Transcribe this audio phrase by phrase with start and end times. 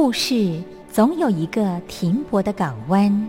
[0.00, 3.28] 故事总有一个停泊的港湾。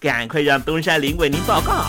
[0.00, 1.84] 赶快让东山林为您报告。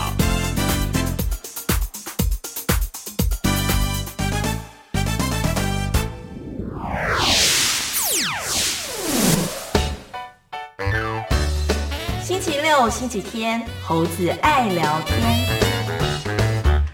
[12.22, 15.18] 星期六、星期天，猴子爱聊天。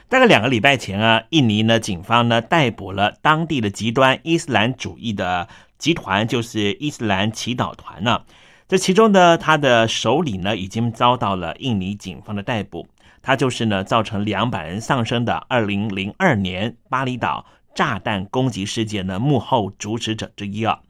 [0.08, 5.48] 大概两个礼拜前啊，印尼呢警方呢逮捕了当地的极端伊斯兰主义的
[5.78, 8.20] 集团，就是伊斯兰祈祷团呢。
[8.68, 12.86] 这其中呢，他的首领呢已经遭到了印尼警方的逮捕。
[13.22, 17.44] 他就是呢造成两百人丧生的二零零二年巴厘岛
[17.74, 20.80] 炸弹攻击事件的幕后主使者之一啊。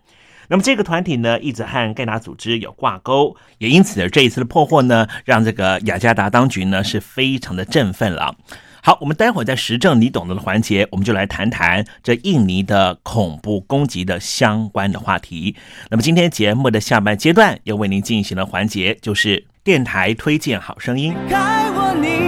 [0.48, 8.36] 那么这个团体呢一直和盖达组织有挂钩，也因此这一次的破获呢，让这个雅加达当局呢是非常的振奋了。
[8.88, 15.54] 好，我们待会儿在时政你懂得的环节，我们就来谈谈这印尼的恐怖攻击的相关的话题。
[15.90, 21.14] 那么今天节目的下半阶段要为您进行的环节就是电台推荐好声音。
[21.28, 22.27] 该我你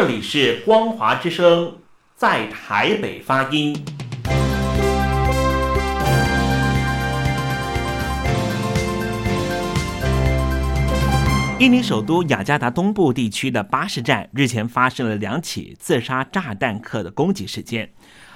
[0.00, 1.76] 这里是光华之声，
[2.16, 3.76] 在台北发音。
[11.58, 17.92] 印尼首都雅加达东部地区的巴士站日前发生了两起自杀炸弹客的攻击事件，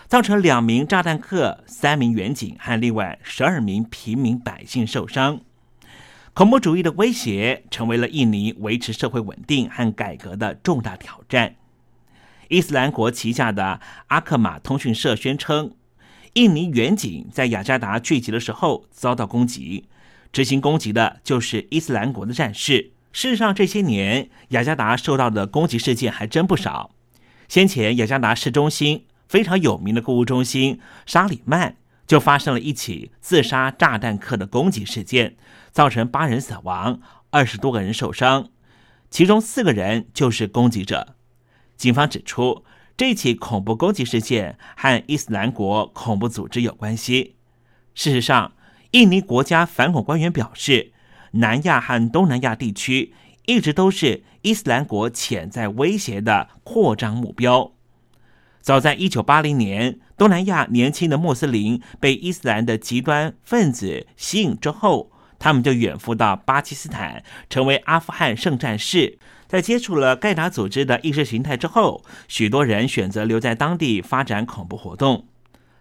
[0.06, 5.40] 造成两名炸弹客、三名远警和另外十二名平民百姓受伤。
[6.34, 11.54] 恐怖主义的威胁成为了印尼维持社会稳定和改革的重大挑战。
[12.48, 15.76] 伊斯兰国旗下的阿克马通讯社宣称，
[16.32, 19.84] 印尼远警在雅加达聚集的时候遭到攻击，
[20.32, 22.90] 执行攻击的就是伊斯兰国的战士。
[23.12, 26.90] 事实上，这些年雅加达受到的攻击事件还真不少。
[27.48, 35.36] 先前，雅加达市中心非常有名的购物中心沙里曼就发生了一起自杀炸弹客的攻击事件，
[35.72, 38.50] 造成八人死亡，二十多个人受伤，
[39.10, 41.16] 其中四个人就是攻击者。
[41.76, 42.64] 警方指出，
[42.96, 47.36] 这起恐怖攻击事件和伊斯兰国恐怖组织有关系。
[47.94, 48.52] 事实上，
[48.90, 50.92] 印尼国家反恐官员表示。
[51.36, 53.12] 南亚和东南亚地区
[53.46, 57.72] 一直都是伊斯兰国潜在威胁的扩张目标。
[58.60, 69.18] 早在一九八零年，东南亚年轻的穆斯林被伊斯兰的极端分子吸引之后，他们就远赴到巴基斯坦，成为阿富汗圣战士。
[69.48, 75.26] 在接触了盖达组织的意识形态之后，许多人选择留在当地发展恐怖活动。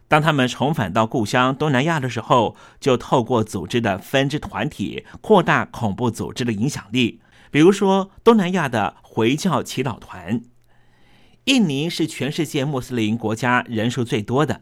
[0.08, 7.22] 当他们重返到故乡东南亚的时候，就透过组织的分支团体扩大恐怖组织的影响力。
[7.50, 10.42] 比如说，东南亚的回教祈祷团。
[11.46, 14.62] 印尼是全世界穆斯林国家人数最多的。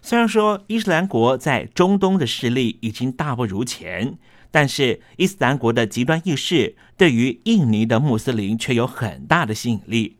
[0.00, 4.16] 虽然说伊斯兰国在中东的势力已经大不如前，
[4.50, 10.16] 但是伊斯兰国的极端意识对于印尼的穆斯林却有很大的吸引力。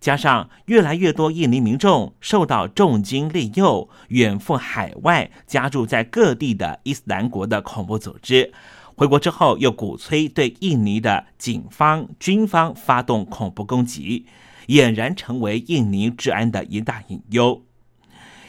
[0.00, 8.52] 加上越来越多印尼民众受到重金利诱，远赴海外加入在各地的伊斯兰国的恐怖组织，
[8.94, 14.26] 回国之后又鼓吹对印尼的警方、军方发动恐怖攻击，
[14.68, 17.64] 俨然成为印尼治安的一大隐忧。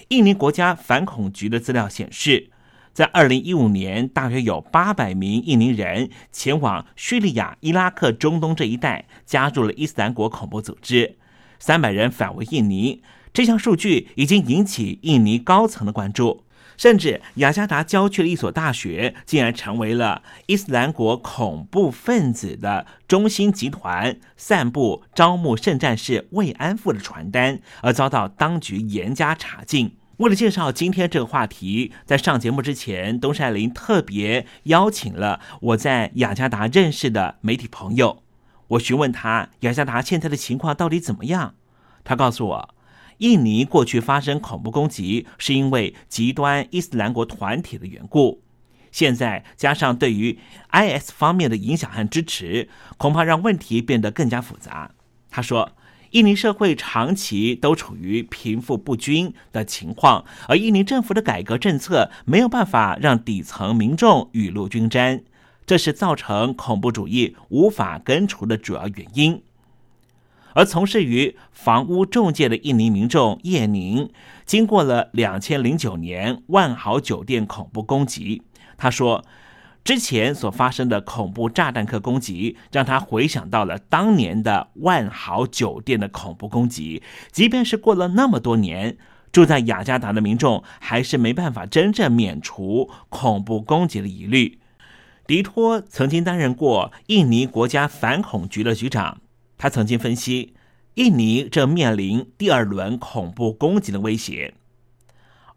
[0.10, 2.52] 印尼国家反恐局的资料显示，
[2.94, 11.18] 在二零一五年，大约有八百名印尼人前往叙利亚、伊拉克、中东这一带，加入了伊斯兰国恐怖组织。
[11.60, 13.02] 三百人返回印尼，
[13.34, 16.45] 这项数据已经引起印尼高层的关注。
[16.78, 29.98] 甚至雅加达郊区的一所大学竟然成为了伊斯兰国恐怖分子的中心集团，散布招募圣战士慰安妇的传单，而遭到当局严加查禁。
[30.18, 38.24] 为了介绍今天这个话题，在上节目之前，东山林特别邀请了我在雅加达认识的媒体朋友，
[38.70, 41.56] 我询问他雅加达现在的情况到底怎么样，
[42.04, 42.75] 他告诉我。
[43.20, 48.42] 印尼过去发生恐怖攻击，是因为极端伊斯兰国团体的缘故。
[48.92, 50.40] 现在加上对于
[50.72, 54.92] IS 方面的影响和支持，恐怕让问题变得更加复杂。
[55.30, 55.72] 他说，
[56.12, 65.22] 印尼社会长期都处于贫富不均的情况，而印尼政府的改革政策没有办法让底层民众雨露均沾，
[65.66, 69.42] 这是造成恐怖主义无法根除的主要原因。
[70.56, 74.10] 而从事于房屋中介的印尼民众叶宁，
[74.46, 78.42] 经过了两千零九年万豪酒店恐怖攻击，
[78.78, 79.26] 他说，
[79.84, 87.04] 之前所发生的恐怖炸弹客攻击，让他回想到了当年的万豪酒店的恐怖攻击。
[87.34, 88.98] 即便是过了那么多年，
[89.34, 94.58] 住在雅加达的民众还是没办法真正免除恐怖攻击的疑虑。
[95.28, 99.18] 迪托曾经担任过印尼国家反恐局的局长。
[99.58, 100.54] 他曾经分析，
[100.96, 104.54] 印尼正面临第二轮恐怖攻击的威胁。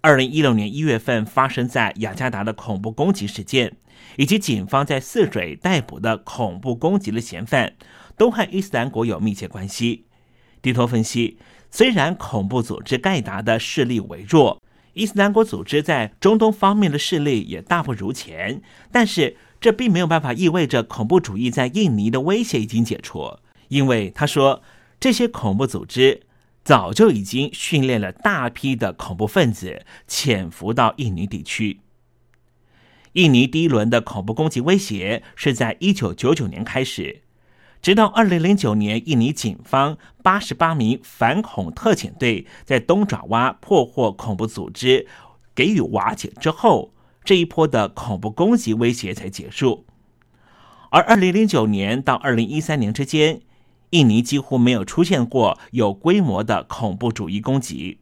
[0.00, 3.76] 二零一六年一月份发生在雅加达的恐怖攻击事件，
[4.16, 7.74] 以及警方在泗水逮捕的恐怖攻击的嫌犯，
[8.16, 10.06] 都和伊斯兰国有密切关系。
[10.62, 11.38] 迪托分析，
[11.70, 14.62] 虽然恐怖组织盖达的势力微弱，
[14.94, 18.62] 伊斯兰国组织在中东方面的势力也大不如前，
[18.92, 23.38] 但是这并没有办法意味着恐怖主义在印尼的威胁已经解除。
[23.68, 24.62] 因为他说，
[24.98, 26.22] 这些恐怖组织
[26.64, 31.80] 早就已经训练了大批的恐怖分子潜伏到印尼地区。
[33.12, 37.22] 印尼第一轮的恐怖攻击威胁是在一九九九年开始，
[37.80, 45.06] 直到二零零九年，印尼警方八十八名反恐特遣队在东爪哇破获恐怖组织，
[45.54, 46.92] 给予瓦解之后，
[47.24, 49.86] 这一波的恐怖攻击威胁才结束。
[50.90, 53.40] 而二零零九年到二零一三年之间，
[53.90, 57.98] 印尼几乎没有出现过有规模的恐怖主义攻击，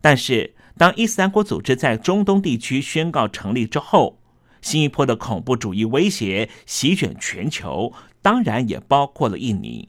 [0.00, 4.18] 但是当伊斯兰国组织在中东地区宣告成立之后，
[4.60, 9.88] 新一波的恐怖主义威胁席卷全球，当然也包括了印尼。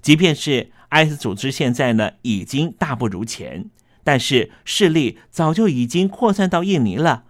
[0.00, 3.70] 即便是 IS 组织现在呢已经大不如前，
[4.02, 7.24] 但是势力早就已经扩散到印尼了。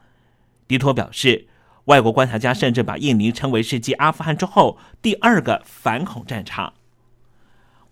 [0.69, 1.49] 迪托表示，
[1.87, 6.75] 外国观察家甚至把印尼称为是继阿富汗之后第二个反恐战场。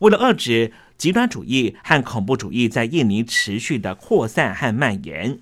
[0.05, 5.39] 为了遏制极端主义和恐怖主义在印尼持续的扩散和蔓延，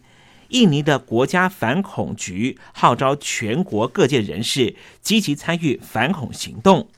[0.51, 6.89] 印尼的国家反恐局号召全国各界人士积极参与反恐行动。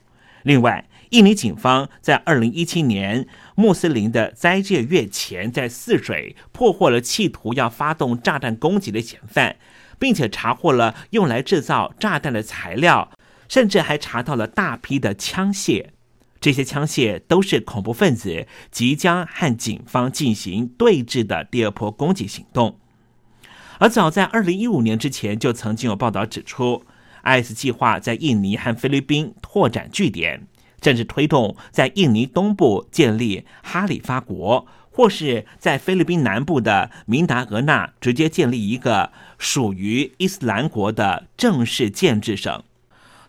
[0.43, 9.57] 另外，印尼警方在二零一七年穆斯林的斋戒月前，在泗水破获了企图要发动炸弹攻击的嫌犯，
[9.99, 13.11] 并且查获了用来制造炸弹的材料，
[13.49, 15.87] 甚至还查到了大批的枪械。
[16.45, 22.79] 这些枪械都是恐怖分子即将和警方进行对峙的第二波攻击行动。
[23.79, 26.85] 而早在二零一五年之前，就曾经有报道指出
[27.23, 30.47] ，IS 计划在印尼和菲律宾拓展据点，
[30.83, 42.63] 甚至推动在印尼东部建立哈里发国，或是在菲律宾南部的明达俄纳直接建立一个属于伊斯兰国的正式建制省。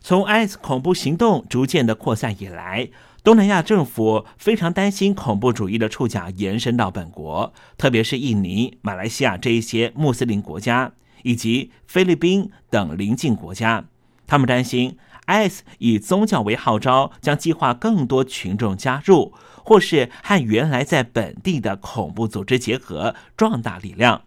[0.07, 2.89] 从 IS 恐怖行动逐渐的扩散以来，
[3.23, 10.91] 东南亚政府非常担心恐怖主义的触角延伸到本国，特别是印尼、马来西亚这一些穆斯林国家，
[11.23, 13.83] 以及菲律宾等邻近国家。
[14.27, 14.95] 他们担心
[15.25, 19.33] IS 以宗教为号召，将计划更多群众加入，
[19.63, 24.21] 或是和原来在本地的恐怖组织结合，壮大力量。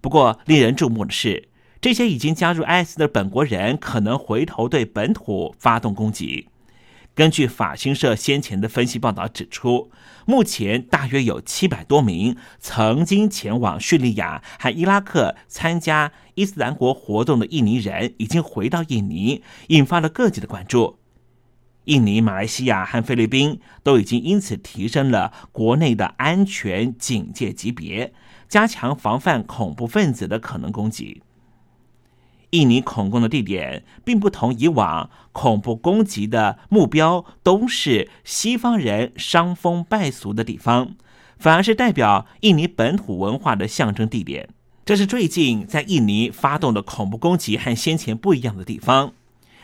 [0.00, 1.50] 不过，令人注目的是。
[1.82, 6.48] 这些已经加入 IS 的本国人可能回头对本土发动攻击。
[7.12, 9.90] 根据法新社先前的分析报道指出，
[10.24, 21.00] 目前大约有七百多名曾经前往叙利亚和伊拉克参加伊斯兰国活动的印尼人已经回到印尼，引发了各界的关注。
[21.86, 28.14] 印尼、马来西亚和菲律宾都已经因此提升了国内的安全警戒级别，
[28.48, 31.20] 加强防范恐怖分子的可能攻击。
[32.52, 40.94] 印尼恐攻的地点并不同以往恐怖攻击的目标都是西方人伤风败俗的地方，
[41.38, 44.50] 反而是代表印尼本土文化的象征地点。
[44.84, 49.14] 这是最近在印尼发动的恐怖攻击和先前不一样的地方。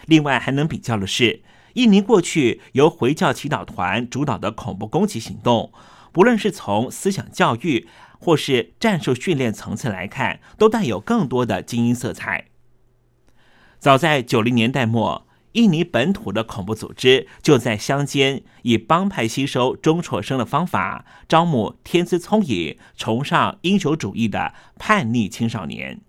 [0.06, 1.42] 另外还能比较的是，
[1.74, 5.70] 印尼过去由回教祈祷团主导的恐怖攻击行动，
[6.10, 7.86] 不论是从思想教育
[8.18, 12.46] 或是战术训练层次来看，都带有更多的精英色彩。
[13.78, 15.24] 早在九零年代末。
[15.52, 26.00] 印尼本土的恐怖组织就在乡间以帮派吸收中辍生的方法，招募天资聪颖、崇尚英雄主义的叛逆青少年，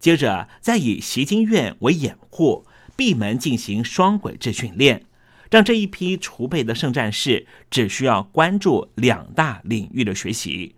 [0.00, 5.04] 接着再以习金院为掩护，闭门进行双轨制训练，
[5.50, 10.74] 让这一批储备的圣战士只需要关注两大领域的学习：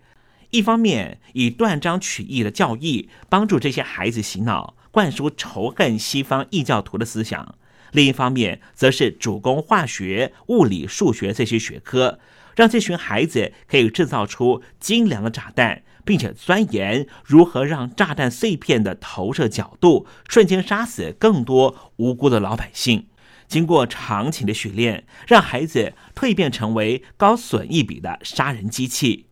[0.51, 7.55] 一方面以断章取义的教义帮助这些孩子洗脑，灌输仇恨西方异教徒的思想。
[7.93, 12.19] 另一方面，则是主攻化学、物理、数学这些学科，
[12.55, 23.07] 让这群孩子可以制造出精良的炸弹，并且钻研如何让炸弹碎片的投射角度瞬间杀死更多无辜的老百姓。
[23.47, 29.25] 经过长期的训练，让孩子蜕变成为高损益比的杀人机器。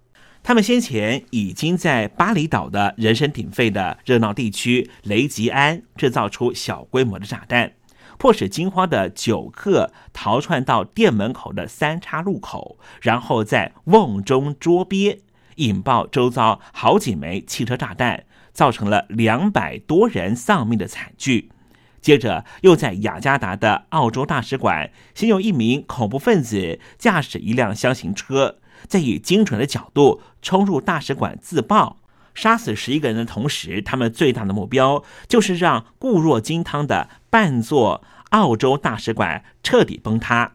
[0.44, 7.74] 他们先前已经在巴厘岛的人声鼎沸的热闹地区雷吉安制造出小规模的炸弹。
[8.18, 15.22] 迫使惊慌的酒客逃窜到店门口的三岔路口，然后在瓮中捉鳖，
[15.56, 21.52] 引爆周遭好几枚汽车炸弹，造成了两百多人丧命的惨剧。
[22.00, 31.98] 接着，又在雅加达的澳洲大使馆，先有一名恐怖分子驾驶一辆箱型车，在以精准的角度冲入大使馆自爆，
[32.34, 38.04] 杀死十一个人的同时，他们最大的目标就是让固若金汤的半座。
[38.32, 40.54] 澳洲大使馆彻底崩塌，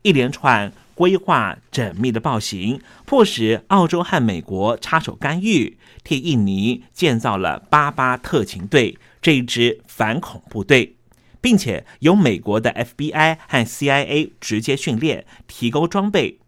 [0.00, 10.96] 一连串规划缜密的暴行，迫使澳洲和美国插手干预，替印尼建造了巴巴特勤队这一支反恐部队，
[11.42, 16.38] 并且由美国的 FBI 和 CIA 直接训练、提供装备。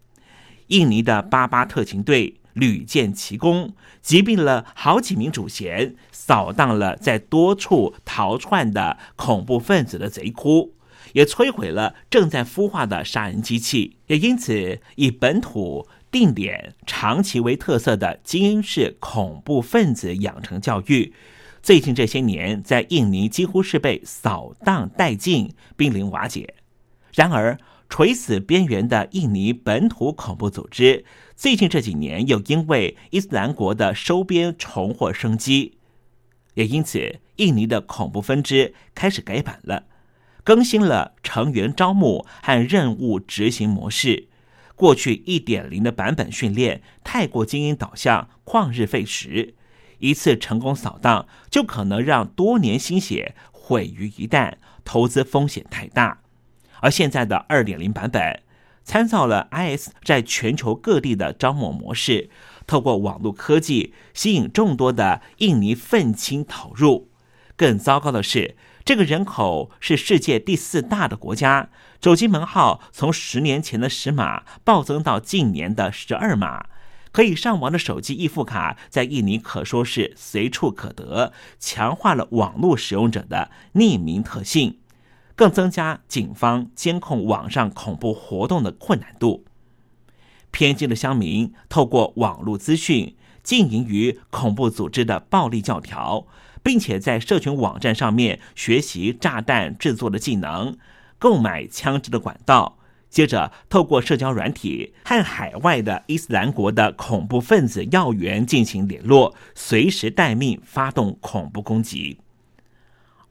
[0.67, 5.95] 印尼的巴巴特勤队屡建奇功，击毙了好几名主嫌。
[6.11, 10.73] 扫荡了在多处逃窜的恐怖分子的贼窟，
[11.13, 13.95] 也摧毁了正在孵化的杀人机器。
[14.07, 21.13] 也因此，以本土定点、长期为特色的精英式恐怖分子养成教育，
[21.63, 26.55] 最近这些年在印尼几乎是被扫荡殆尽、濒临瓦解。
[27.13, 27.57] 然而，
[27.89, 35.77] 垂死边缘的印尼本土恐怖组织，最近这几年又因为伊斯兰国的收编重获生机。
[36.55, 39.85] 也因此，印尼的恐怖分支开始改版了，
[40.43, 44.27] 更新了成员招募和任务执行模式。
[44.75, 49.55] 过去一点零的版本训练太过精英导向，旷日费时，
[49.99, 56.21] 一次成功扫荡就可能让多年心血毁于一旦，投资风险太大。
[56.81, 58.41] 而现在的二点零版本，
[58.83, 62.29] 参照了 IS 在全球各地的招募模式。
[62.65, 67.09] 透过网络科技吸引众多的印尼愤青投入。
[67.55, 71.69] 更糟糕的是，这个人口是世界第四大的国家，
[72.03, 76.67] 手机门号从十年前的十码暴增到近年的十二码，
[77.11, 84.77] 可以上网的手机易付卡在印尼可说是随处可得，强化了网络使用者的匿名特性，
[85.37, 89.45] 更增加警方监控网上恐怖活动的困难度。
[90.49, 96.25] 偏激的乡民透过网络资讯经营于恐怖组织的暴力教条，
[96.63, 100.75] 并且在社群网站上面学习炸弹制作的技能，
[101.19, 112.17] 购买枪支的管道，接着透过社交软体和海外的伊斯兰国的恐怖分子要员进行联络，随时待命发动恐怖攻击。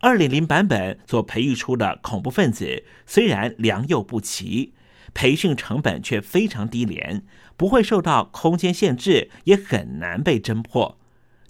[0.07, 4.73] 二点零版本所培育出的恐怖分子虽然良莠不齐。
[5.13, 7.25] 培训成本却非常低廉，
[7.57, 10.97] 不会受到空间限制，也很难被侦破。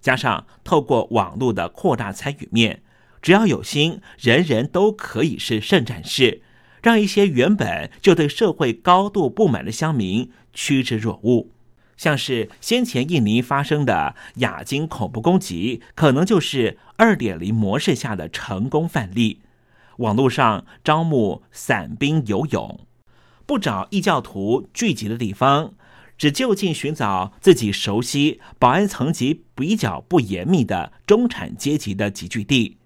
[0.00, 2.82] 加上透过网络的扩大参与面，
[3.20, 6.40] 只要有心，人人都可以是圣战士，
[6.82, 11.50] 让一些原本就对社会高度不满的乡民趋之若鹜。
[11.96, 19.40] 像是先前印尼发生的亚金恐怖攻击，可能就是二点零模式下的成功范例。
[19.98, 22.80] 网络上招募散兵游勇。
[23.46, 25.74] 不找异教徒聚集的地方，
[26.18, 32.76] 只就近寻找自己熟悉、保安层级比较不严密的中产阶级的集聚地。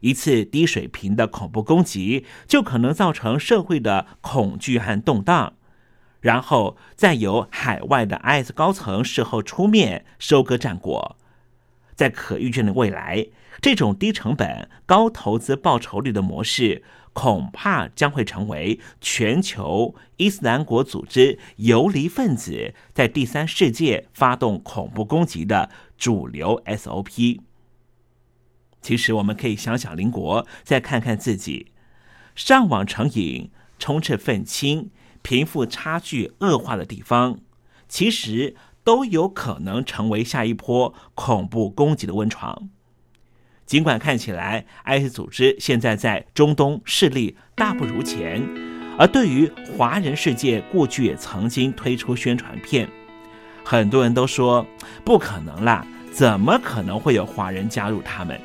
[0.00, 5.54] 一次低水平的恐怖攻击，就可能造成社会的恐惧和动荡，
[6.20, 11.16] 然后再由海外的 IS 高层事后出面收割战果。
[11.94, 13.26] 在可预见的未来，
[13.60, 27.40] 这种低成本、高投资报酬率的模式，恐怕将会成为全球伊斯兰国组织游离分子在第三世界发动恐怖攻击的主流 SOP。
[28.80, 31.72] 其实，我们可以想想邻国，再看看自己，
[32.36, 33.50] 上网成瘾、
[33.80, 34.90] 充斥愤青、
[35.28, 37.40] 贫富差距恶化的地方，
[37.86, 38.56] 其实。
[38.84, 42.70] 都有可能成为下一波恐怖攻击的温床。
[43.66, 48.42] 尽管看起来 IS 组织现在在中东势力大不如前，
[48.98, 52.88] 而对于华人世界过去也曾经推出宣传片，
[53.62, 54.66] 很多人都说
[55.04, 58.40] 不可能啦，怎么可能会有华人加入他们？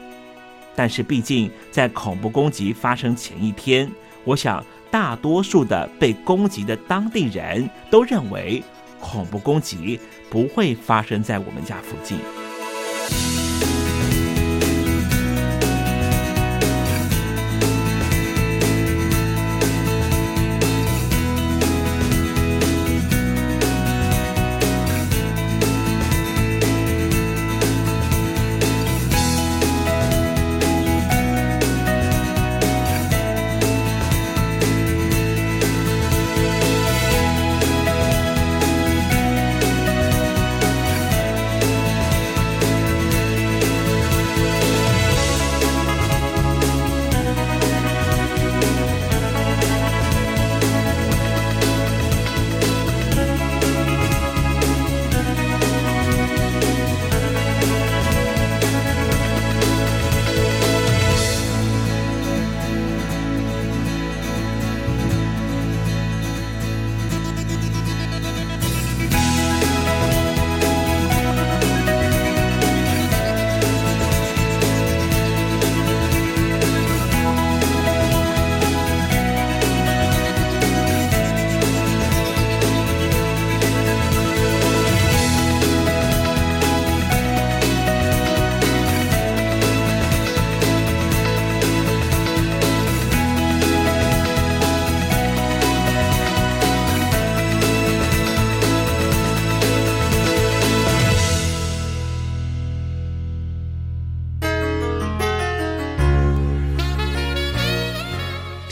[0.76, 3.90] 但是毕竟在恐怖攻击发生前一天，
[4.26, 4.62] 我想
[4.94, 8.64] 大多数的被攻击的当地人都认为
[9.02, 10.00] 恐怖攻击。
[10.34, 12.18] 不会发生在我们家附近。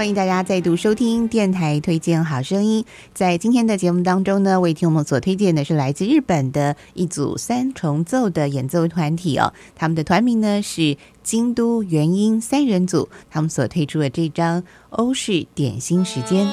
[0.00, 2.82] 欢迎大家再度收听电台推荐好声音。
[3.12, 16.48] 在今天的节目当中呢，为听我们所推荐的是来自日本的一组三重奏的演奏团体哦，他们的团名呢是京都元音三人组，他们所推出的这张欧式点心时间。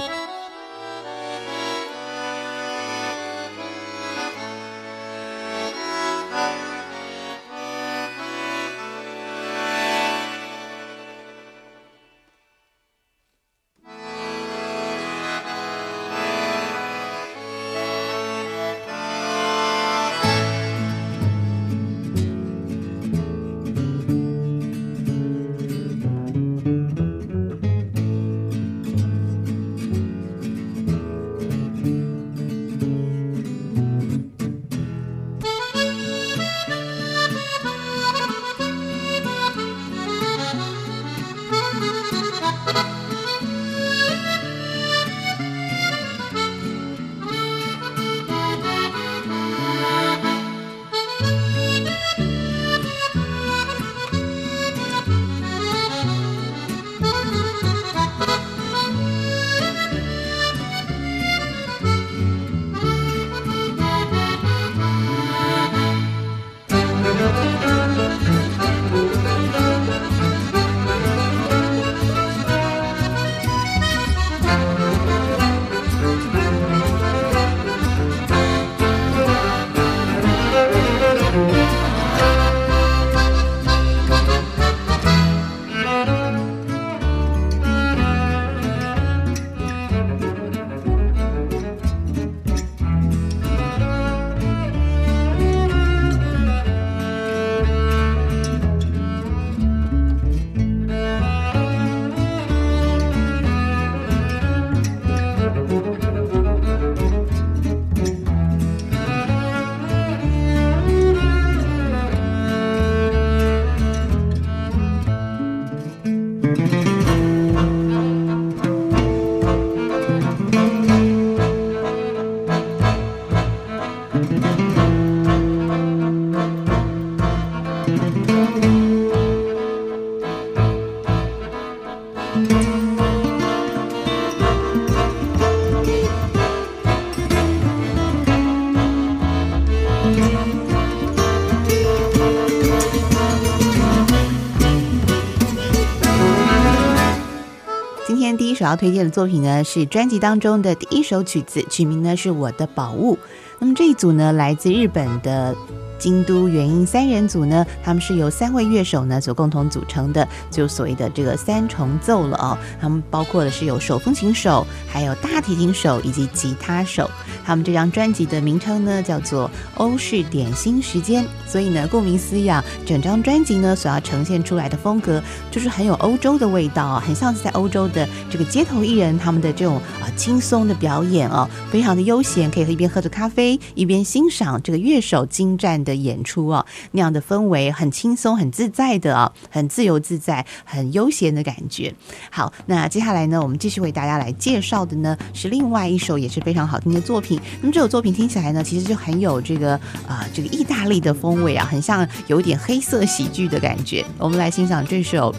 [148.05, 153.17] 今天第一首要推荐的作品呢，是专辑当中的第一首曲子，曲名呢是我的宝物。
[153.59, 155.55] 那么这一组呢，来自日本的。
[155.99, 162.57] 京都元音三人组呢，他们是由三位乐手呢所共同组成的，就所谓的这个三重奏了哦。
[162.79, 167.09] 他们包括的是有手风琴手，还有大提琴手以及吉他手。
[167.45, 185.83] 他们这张专辑的名称呢叫做《欧式点心时间》，所以呢，顾名思义啊，整张专辑呢所要呈现出来的风格就是很有欧洲的味道，很像是在欧洲的这个街头艺人他们的这种啊轻松的表演哦，非常的悠闲，可以一边喝着咖啡一边欣赏这个乐手精湛。
[185.87, 191.93] 的演出啊，那样的氛围很轻松、很自在的啊，很自由自在、很悠闲的感觉。
[192.29, 197.39] 好，那接下来呢，我们继续为大家来介绍的呢是另外一首也是非常好听的作品。
[197.61, 199.73] 那么这首作品听起来呢，其实就很有这个
[200.05, 204.05] 啊这个意大利的风味啊，很像有点黑色喜剧的感觉。
[204.17, 205.33] 我们来欣赏这首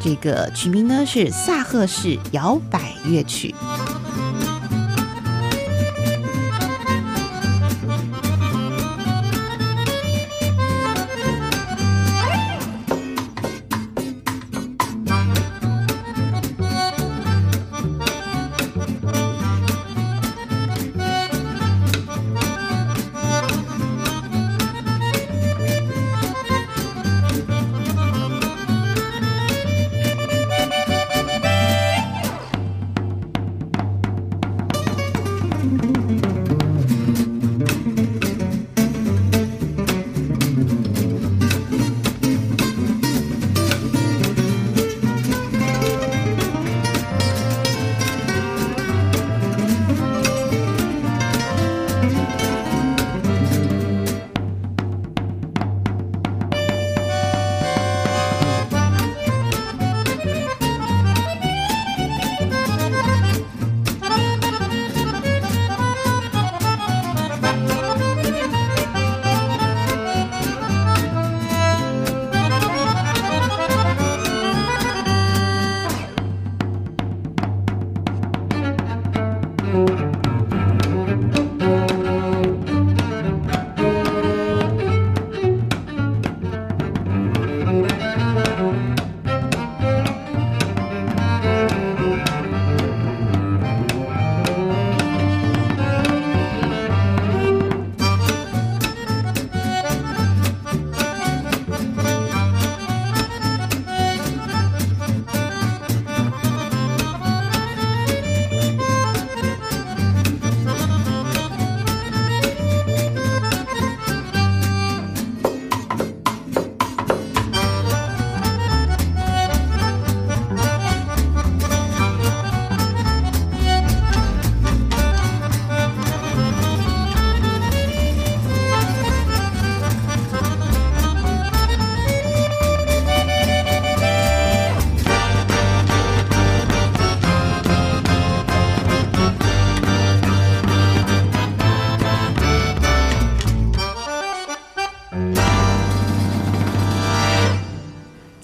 [0.00, 3.52] 这个曲名呢是萨赫式摇摆乐曲。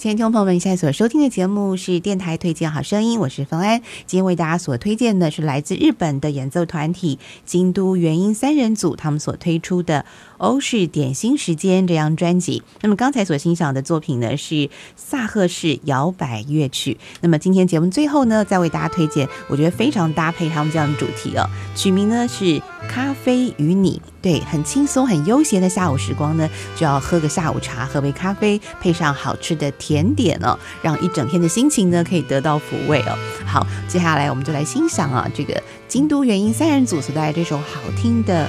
[0.05, 3.81] 亲爱的听众朋友们，现在所收听的节目是电台推荐好声音，我是冯安。
[4.05, 10.01] 今天为大家所推荐的是来自日本的演奏团体京都元音三人组，他们所推出的
[10.37, 12.63] 《欧式点心时间》这张专辑。
[12.81, 16.97] 那么刚才所欣赏的作品呢是萨赫式摇摆乐曲。
[17.21, 21.47] 那么今天节目最后呢，再为大家推荐，我觉得非常搭配他们这样的主题哦。
[21.75, 22.45] 曲名呢是
[22.89, 24.01] 《咖啡与你》。
[24.21, 33.15] 对，很轻松、很悠闲的下午时光呢，就要喝个下午茶，喝杯咖啡，配上好吃的甜点哦，让一整天的心情呢可以得到抚慰哦。
[33.45, 38.47] 好，接下来我们就来欣赏啊，这个京都元音三人组所带来这首好听的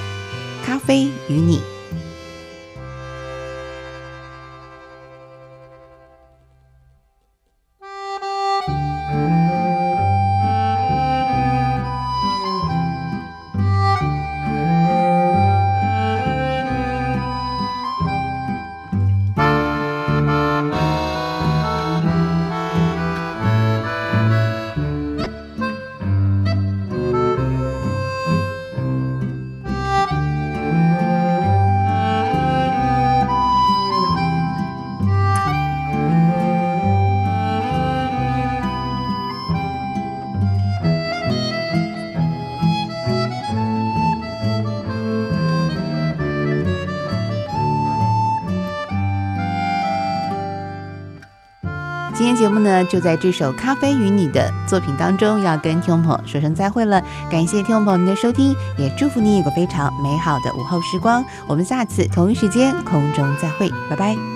[0.66, 1.58] 《咖啡与你》。
[52.66, 57.00] 呢，就在这首《咖啡与你》的作品当中，要跟听众朋友说声再会了。
[57.30, 61.24] 感谢听众朋友们的收听，也祝福你有个非常美好的午后时光。
[61.46, 64.35] 我们下次同一时间空中再会，拜拜。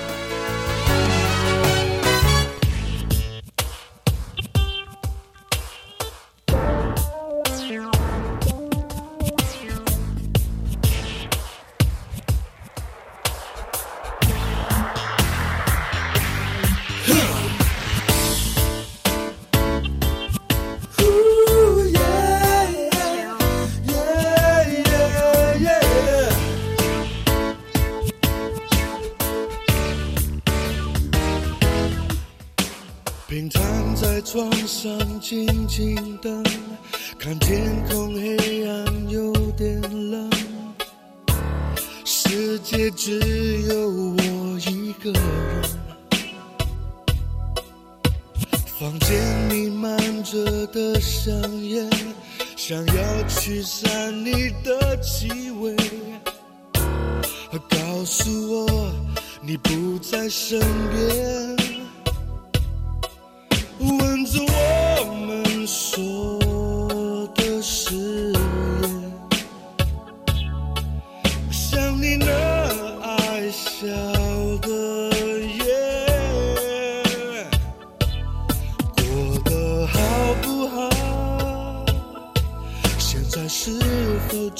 [37.23, 40.27] 看天空黑暗有点冷，
[42.03, 43.19] 世界只
[43.69, 45.21] 有我一个人，
[48.79, 51.31] 房间弥漫着的香
[51.63, 51.87] 烟，
[52.57, 55.75] 想要驱散你的气味，
[57.69, 58.91] 告诉我
[59.43, 61.60] 你不在身边。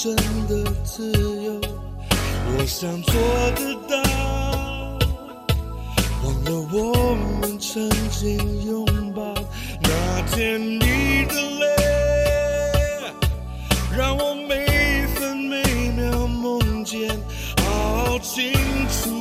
[0.04, 0.16] 真
[0.47, 1.12] 的自
[1.43, 1.62] 由？
[2.58, 3.14] 我想做
[3.52, 3.95] 得到，
[6.24, 8.36] 忘了我们曾经
[8.66, 8.84] 拥
[9.14, 9.22] 抱
[9.84, 13.14] 那天，你的泪，
[13.95, 17.16] 让我每分每秒梦见
[17.64, 18.52] 好清
[18.89, 19.20] 楚。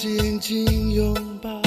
[0.00, 1.60] 紧紧拥抱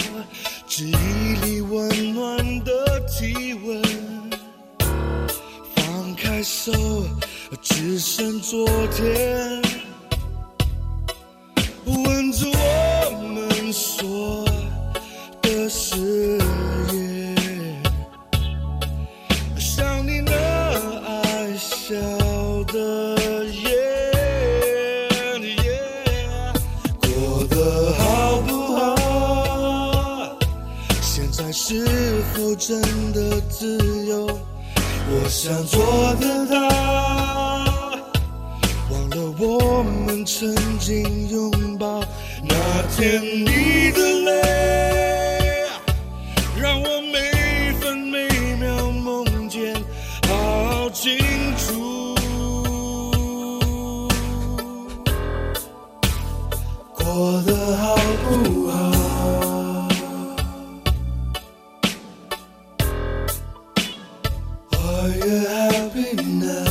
[65.01, 66.70] ？Are you happy now？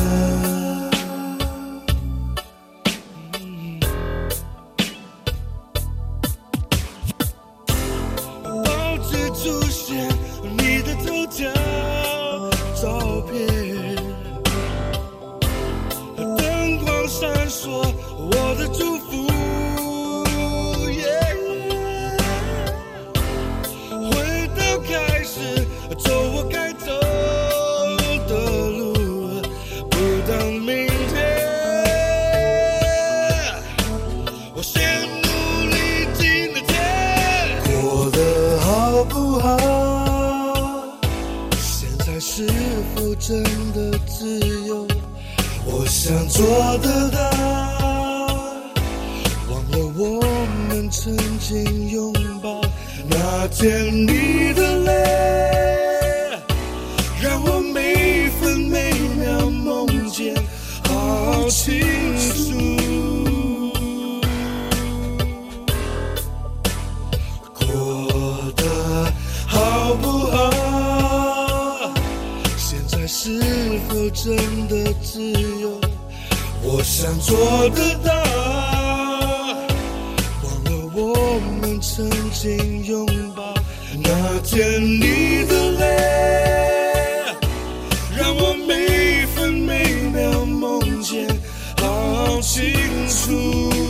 [92.40, 92.72] 清
[93.06, 93.89] 楚。